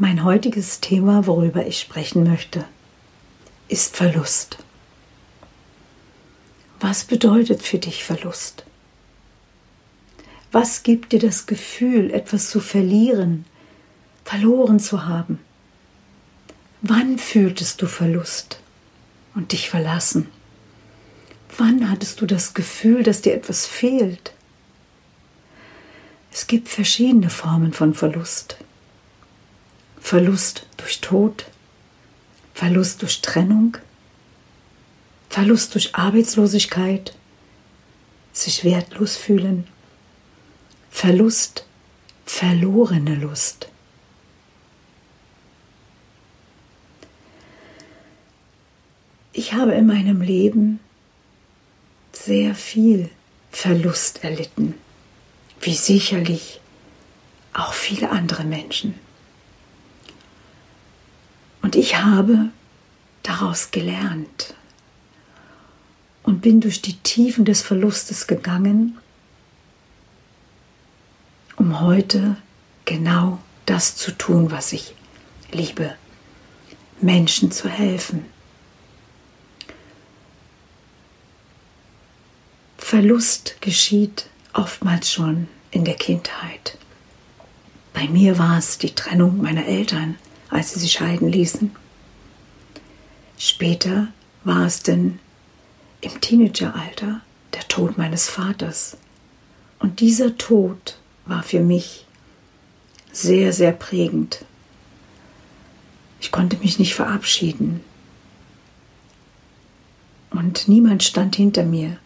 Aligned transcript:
Mein 0.00 0.22
heutiges 0.22 0.78
Thema, 0.78 1.26
worüber 1.26 1.66
ich 1.66 1.80
sprechen 1.80 2.22
möchte, 2.22 2.64
ist 3.66 3.96
Verlust. 3.96 4.58
Was 6.78 7.02
bedeutet 7.02 7.62
für 7.62 7.78
dich 7.78 8.04
Verlust? 8.04 8.64
Was 10.52 10.84
gibt 10.84 11.10
dir 11.10 11.18
das 11.18 11.46
Gefühl, 11.46 12.12
etwas 12.12 12.48
zu 12.48 12.60
verlieren, 12.60 13.44
verloren 14.24 14.78
zu 14.78 15.04
haben? 15.04 15.40
Wann 16.80 17.18
fühltest 17.18 17.82
du 17.82 17.88
Verlust 17.88 18.60
und 19.34 19.50
dich 19.50 19.68
verlassen? 19.68 20.28
Wann 21.56 21.90
hattest 21.90 22.20
du 22.20 22.26
das 22.26 22.54
Gefühl, 22.54 23.02
dass 23.02 23.22
dir 23.22 23.34
etwas 23.34 23.66
fehlt? 23.66 24.32
Es 26.30 26.46
gibt 26.46 26.68
verschiedene 26.68 27.30
Formen 27.30 27.72
von 27.72 27.94
Verlust. 27.94 28.58
Verlust 30.00 30.66
durch 30.76 31.00
Tod, 31.00 31.46
Verlust 32.54 33.02
durch 33.02 33.20
Trennung, 33.20 33.76
Verlust 35.28 35.74
durch 35.74 35.94
Arbeitslosigkeit, 35.94 37.14
sich 38.32 38.64
wertlos 38.64 39.16
fühlen, 39.16 39.66
Verlust, 40.90 41.66
verlorene 42.24 43.14
Lust. 43.14 43.68
Ich 49.32 49.52
habe 49.52 49.72
in 49.74 49.86
meinem 49.86 50.20
Leben 50.20 50.80
sehr 52.12 52.54
viel 52.54 53.10
Verlust 53.52 54.24
erlitten, 54.24 54.74
wie 55.60 55.74
sicherlich 55.74 56.60
auch 57.52 57.72
viele 57.72 58.10
andere 58.10 58.44
Menschen. 58.44 58.98
Und 61.68 61.76
ich 61.76 61.96
habe 61.96 62.48
daraus 63.22 63.72
gelernt 63.72 64.54
und 66.22 66.40
bin 66.40 66.62
durch 66.62 66.80
die 66.80 66.96
Tiefen 66.96 67.44
des 67.44 67.60
Verlustes 67.60 68.26
gegangen, 68.26 68.96
um 71.56 71.78
heute 71.78 72.38
genau 72.86 73.38
das 73.66 73.96
zu 73.96 74.12
tun, 74.12 74.50
was 74.50 74.72
ich 74.72 74.94
liebe, 75.52 75.94
Menschen 77.02 77.52
zu 77.52 77.68
helfen. 77.68 78.24
Verlust 82.78 83.60
geschieht 83.60 84.30
oftmals 84.54 85.12
schon 85.12 85.48
in 85.70 85.84
der 85.84 85.96
Kindheit. 85.96 86.78
Bei 87.92 88.08
mir 88.08 88.38
war 88.38 88.56
es 88.56 88.78
die 88.78 88.94
Trennung 88.94 89.42
meiner 89.42 89.66
Eltern 89.66 90.16
als 90.50 90.72
sie 90.72 90.80
sich 90.80 90.92
scheiden 90.92 91.30
ließen. 91.30 91.70
Später 93.36 94.08
war 94.44 94.66
es 94.66 94.82
denn 94.82 95.18
im 96.00 96.20
Teenageralter 96.20 97.20
der 97.54 97.68
Tod 97.68 97.98
meines 97.98 98.28
Vaters. 98.28 98.96
Und 99.78 100.00
dieser 100.00 100.36
Tod 100.36 100.98
war 101.26 101.42
für 101.42 101.60
mich 101.60 102.06
sehr, 103.12 103.52
sehr 103.52 103.72
prägend. 103.72 104.44
Ich 106.20 106.32
konnte 106.32 106.56
mich 106.56 106.78
nicht 106.78 106.94
verabschieden. 106.94 107.80
Und 110.30 110.68
niemand 110.68 111.02
stand 111.02 111.36
hinter 111.36 111.64
mir. 111.64 111.96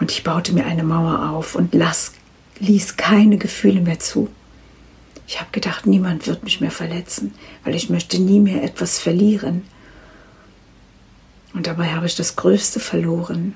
Und 0.00 0.10
ich 0.10 0.24
baute 0.24 0.52
mir 0.52 0.64
eine 0.64 0.82
Mauer 0.82 1.30
auf 1.30 1.54
und 1.54 1.74
las, 1.74 2.12
ließ 2.58 2.96
keine 2.96 3.36
Gefühle 3.36 3.80
mehr 3.80 3.98
zu. 3.98 4.28
Ich 5.30 5.38
habe 5.38 5.52
gedacht, 5.52 5.86
niemand 5.86 6.26
wird 6.26 6.42
mich 6.42 6.60
mehr 6.60 6.72
verletzen, 6.72 7.32
weil 7.62 7.76
ich 7.76 7.88
möchte 7.88 8.18
nie 8.18 8.40
mehr 8.40 8.64
etwas 8.64 8.98
verlieren. 8.98 9.62
Und 11.54 11.68
dabei 11.68 11.92
habe 11.94 12.06
ich 12.06 12.16
das 12.16 12.34
Größte 12.34 12.80
verloren, 12.80 13.54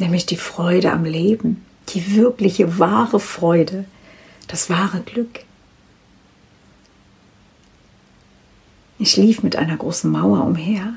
nämlich 0.00 0.26
die 0.26 0.36
Freude 0.36 0.90
am 0.90 1.04
Leben, 1.04 1.64
die 1.90 2.16
wirkliche, 2.16 2.80
wahre 2.80 3.20
Freude, 3.20 3.84
das 4.48 4.68
wahre 4.68 5.00
Glück. 5.00 5.44
Ich 8.98 9.16
lief 9.16 9.44
mit 9.44 9.54
einer 9.54 9.76
großen 9.76 10.10
Mauer 10.10 10.42
umher, 10.44 10.94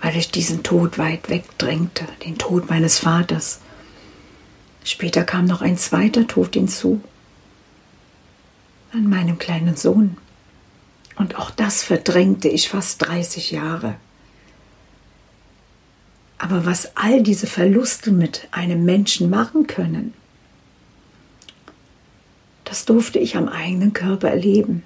weil 0.00 0.16
ich 0.16 0.30
diesen 0.30 0.62
Tod 0.62 0.98
weit 0.98 1.30
wegdrängte, 1.30 2.06
den 2.24 2.38
Tod 2.38 2.70
meines 2.70 3.00
Vaters. 3.00 3.58
Später 4.84 5.24
kam 5.24 5.46
noch 5.46 5.62
ein 5.62 5.76
zweiter 5.76 6.28
Tod 6.28 6.54
hinzu, 6.54 7.00
an 8.92 9.08
meinem 9.08 9.38
kleinen 9.38 9.76
Sohn. 9.76 10.16
Und 11.16 11.36
auch 11.36 11.50
das 11.50 11.82
verdrängte 11.82 12.48
ich 12.48 12.68
fast 12.68 13.02
30 13.06 13.50
Jahre. 13.50 13.96
Aber 16.38 16.66
was 16.66 16.96
all 16.96 17.22
diese 17.22 17.46
Verluste 17.46 18.12
mit 18.12 18.48
einem 18.50 18.84
Menschen 18.84 19.30
machen 19.30 19.66
können, 19.66 20.12
das 22.64 22.84
durfte 22.84 23.18
ich 23.18 23.36
am 23.36 23.48
eigenen 23.48 23.92
Körper 23.92 24.28
erleben. 24.28 24.82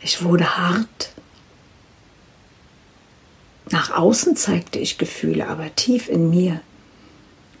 Ich 0.00 0.22
wurde 0.22 0.56
hart. 0.56 1.12
Nach 3.70 3.92
außen 3.92 4.36
zeigte 4.36 4.78
ich 4.78 4.98
Gefühle, 4.98 5.46
aber 5.48 5.74
tief 5.76 6.08
in 6.08 6.28
mir 6.28 6.60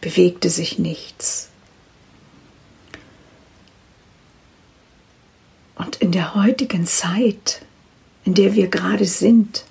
bewegte 0.00 0.50
sich 0.50 0.78
nichts. 0.78 1.49
Und 5.80 5.96
in 5.96 6.12
der 6.12 6.34
heutigen 6.34 6.86
Zeit, 6.86 7.62
in 8.26 8.34
der 8.34 8.54
wir 8.54 8.68
gerade 8.68 9.06
sind, 9.06 9.64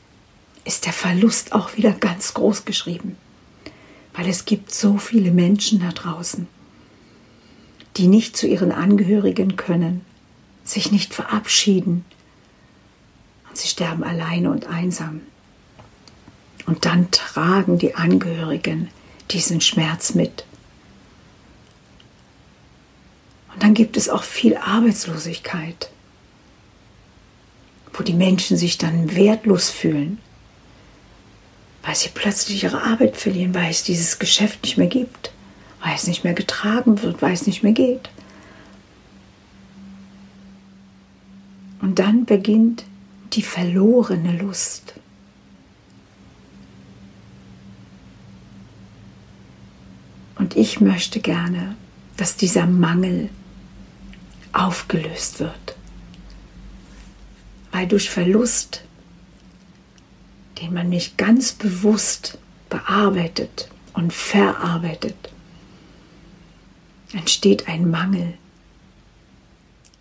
ist 0.66 0.88
der 0.88 0.94
Verlust 0.94 1.54
auch 1.54 1.78
wieder 1.78 1.92
ganz 1.92 2.34
groß 2.34 2.66
geschrieben. 2.66 3.16
Weil 4.16 4.28
es 4.28 4.46
gibt 4.46 4.74
so 4.74 4.98
viele 4.98 5.30
Menschen 5.30 5.82
da 5.82 5.92
draußen, 5.92 6.48
die 7.96 8.08
nicht 8.08 8.36
zu 8.36 8.48
ihren 8.48 8.72
Angehörigen 8.72 9.56
können, 9.56 10.04
sich 10.64 10.92
nicht 10.92 11.14
verabschieden. 11.14 12.04
Und 13.48 13.58
sie 13.58 13.68
sterben 13.68 14.04
alleine 14.04 14.50
und 14.50 14.66
einsam. 14.66 15.22
Und 16.66 16.86
dann 16.86 17.12
tragen 17.12 17.78
die 17.78 17.94
Angehörigen 17.94 18.90
diesen 19.30 19.62
Schmerz 19.62 20.16
mit. 20.16 20.44
Und 23.54 23.62
dann 23.62 23.76
gibt 23.76 23.96
es 23.96 24.10
auch 24.10 24.24
viel 24.24 24.58
Arbeitslosigkeit 24.58 25.92
wo 28.00 28.04
die 28.04 28.14
Menschen 28.14 28.56
sich 28.56 28.78
dann 28.78 29.14
wertlos 29.14 29.70
fühlen, 29.70 30.20
weil 31.84 31.96
sie 31.96 32.08
plötzlich 32.14 32.64
ihre 32.64 32.82
Arbeit 32.82 33.18
verlieren, 33.18 33.54
weil 33.54 33.70
es 33.70 33.84
dieses 33.84 34.20
Geschäft 34.20 34.64
nicht 34.64 34.78
mehr 34.78 34.88
gibt, 34.88 35.34
weil 35.84 35.96
es 35.96 36.08
nicht 36.08 36.24
mehr 36.24 36.34
getragen 36.34 37.02
wird, 37.02 37.22
weil 37.22 37.34
es 37.34 37.46
nicht 37.46 37.62
mehr 37.62 37.74
geht. 37.74 38.10
Und 41.82 42.00
dann 42.00 42.24
beginnt 42.24 42.86
die 43.34 43.42
verlorene 43.42 44.38
Lust. 44.38 44.94
Und 50.38 50.56
ich 50.56 50.80
möchte 50.80 51.20
gerne, 51.20 51.76
dass 52.16 52.38
dieser 52.38 52.66
Mangel 52.66 53.30
aufgelöst 54.54 55.42
wird. 55.42 55.76
Weil 57.80 57.88
durch 57.88 58.10
Verlust, 58.10 58.84
den 60.62 60.74
man 60.74 60.90
nicht 60.90 61.18
ganz 61.18 61.54
bewusst 61.54 62.38
bearbeitet 62.70 63.70
und 63.94 64.12
verarbeitet, 64.12 65.16
entsteht 67.14 67.70
ein 67.70 67.90
Mangel 67.90 68.34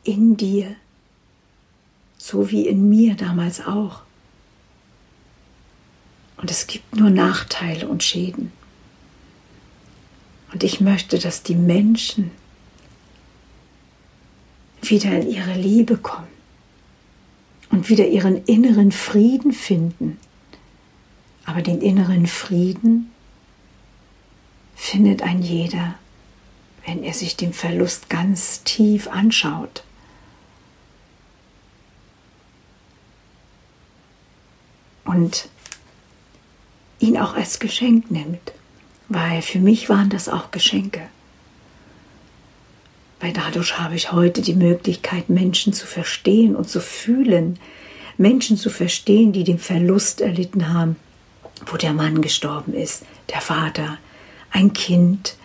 in 0.02 0.36
dir, 0.36 0.74
so 2.16 2.50
wie 2.50 2.66
in 2.66 2.88
mir 2.88 3.14
damals 3.14 3.64
auch. 3.64 4.02
Und 6.36 6.50
es 6.50 6.66
gibt 6.66 6.96
nur 6.96 7.10
Nachteile 7.10 7.86
und 7.86 8.02
Schäden. 8.02 8.50
Und 10.52 10.64
ich 10.64 10.80
möchte, 10.80 11.20
dass 11.20 11.44
die 11.44 11.54
Menschen 11.54 12.32
wieder 14.82 15.12
in 15.12 15.30
ihre 15.30 15.54
Liebe 15.54 15.96
kommen 15.96 16.37
und 17.78 17.88
wieder 17.88 18.08
ihren 18.08 18.44
inneren 18.46 18.90
Frieden 18.90 19.52
finden. 19.52 20.18
Aber 21.44 21.62
den 21.62 21.80
inneren 21.80 22.26
Frieden 22.26 23.12
findet 24.74 25.22
ein 25.22 25.42
jeder, 25.42 25.94
wenn 26.84 27.04
er 27.04 27.14
sich 27.14 27.36
den 27.36 27.52
Verlust 27.52 28.10
ganz 28.10 28.64
tief 28.64 29.06
anschaut. 29.06 29.84
Und 35.04 35.48
ihn 36.98 37.16
auch 37.16 37.34
als 37.34 37.60
Geschenk 37.60 38.10
nimmt, 38.10 38.52
weil 39.08 39.40
für 39.40 39.60
mich 39.60 39.88
waren 39.88 40.10
das 40.10 40.28
auch 40.28 40.50
Geschenke. 40.50 41.02
Weil 43.20 43.32
dadurch 43.32 43.78
habe 43.78 43.96
ich 43.96 44.12
heute 44.12 44.42
die 44.42 44.54
Möglichkeit, 44.54 45.28
Menschen 45.28 45.72
zu 45.72 45.86
verstehen 45.86 46.54
und 46.54 46.68
zu 46.68 46.80
fühlen, 46.80 47.58
Menschen 48.16 48.56
zu 48.56 48.70
verstehen, 48.70 49.32
die 49.32 49.44
den 49.44 49.58
Verlust 49.58 50.20
erlitten 50.20 50.72
haben, 50.72 50.96
wo 51.66 51.76
der 51.76 51.92
Mann 51.92 52.22
gestorben 52.22 52.74
ist, 52.74 53.04
der 53.30 53.40
Vater, 53.40 53.98
ein 54.50 54.72
Kind, 54.72 55.36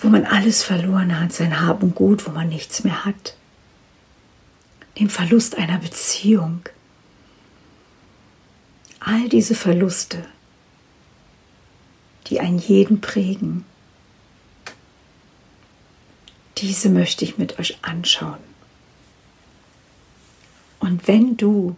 wo 0.00 0.08
man 0.08 0.24
alles 0.24 0.62
verloren 0.62 1.20
hat, 1.20 1.32
sein 1.32 1.60
Hab 1.60 1.82
und 1.82 1.94
Gut, 1.94 2.26
wo 2.26 2.30
man 2.30 2.48
nichts 2.48 2.84
mehr 2.84 3.04
hat, 3.04 3.36
den 4.98 5.10
Verlust 5.10 5.56
einer 5.56 5.78
Beziehung, 5.78 6.62
all 9.00 9.28
diese 9.28 9.54
Verluste, 9.54 10.24
die 12.26 12.40
einen 12.40 12.58
jeden 12.58 13.00
prägen, 13.00 13.64
diese 16.58 16.88
möchte 16.88 17.24
ich 17.24 17.38
mit 17.38 17.58
euch 17.58 17.78
anschauen. 17.82 18.38
Und 20.78 21.08
wenn 21.08 21.36
du 21.36 21.76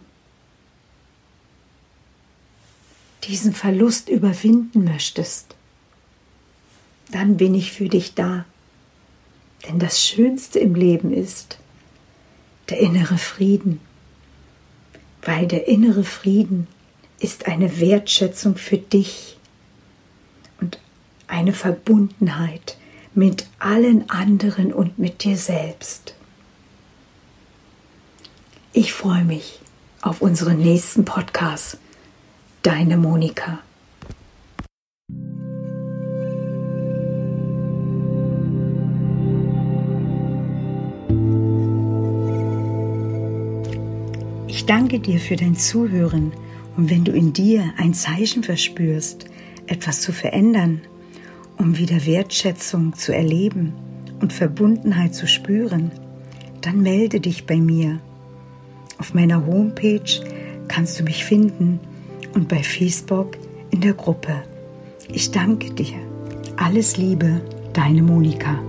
diesen 3.23 3.53
Verlust 3.53 4.09
überwinden 4.09 4.83
möchtest, 4.85 5.55
dann 7.11 7.37
bin 7.37 7.53
ich 7.53 7.71
für 7.71 7.89
dich 7.89 8.13
da. 8.13 8.45
Denn 9.67 9.79
das 9.79 10.05
Schönste 10.05 10.59
im 10.59 10.75
Leben 10.75 11.13
ist 11.13 11.59
der 12.69 12.79
innere 12.79 13.17
Frieden, 13.17 13.81
weil 15.23 15.47
der 15.47 15.67
innere 15.67 16.03
Frieden 16.03 16.67
ist 17.19 17.47
eine 17.47 17.79
Wertschätzung 17.79 18.55
für 18.55 18.77
dich 18.77 19.37
und 20.61 20.79
eine 21.27 21.53
Verbundenheit 21.53 22.77
mit 23.19 23.47
allen 23.59 24.09
anderen 24.09 24.71
und 24.71 24.97
mit 24.97 25.25
dir 25.25 25.35
selbst. 25.35 26.15
Ich 28.71 28.93
freue 28.93 29.25
mich 29.25 29.59
auf 30.01 30.21
unseren 30.21 30.59
nächsten 30.59 31.03
Podcast. 31.03 31.79
Deine 32.61 32.95
Monika. 32.95 33.59
Ich 44.47 44.65
danke 44.65 45.01
dir 45.01 45.19
für 45.19 45.35
dein 45.35 45.57
Zuhören 45.57 46.31
und 46.77 46.89
wenn 46.89 47.03
du 47.03 47.11
in 47.11 47.33
dir 47.33 47.73
ein 47.75 47.93
Zeichen 47.93 48.43
verspürst, 48.43 49.25
etwas 49.67 49.99
zu 49.99 50.13
verändern, 50.13 50.79
um 51.59 51.77
wieder 51.77 52.05
Wertschätzung 52.05 52.95
zu 52.95 53.13
erleben 53.13 53.73
und 54.21 54.33
Verbundenheit 54.33 55.13
zu 55.13 55.27
spüren, 55.27 55.91
dann 56.61 56.81
melde 56.81 57.19
dich 57.19 57.45
bei 57.45 57.57
mir. 57.57 57.99
Auf 58.97 59.13
meiner 59.13 59.45
Homepage 59.45 60.21
kannst 60.67 60.99
du 60.99 61.03
mich 61.03 61.23
finden 61.23 61.79
und 62.33 62.47
bei 62.47 62.63
Facebook 62.63 63.37
in 63.71 63.81
der 63.81 63.93
Gruppe. 63.93 64.43
Ich 65.11 65.31
danke 65.31 65.71
dir. 65.73 65.97
Alles 66.57 66.97
Liebe, 66.97 67.41
deine 67.73 68.01
Monika. 68.01 68.59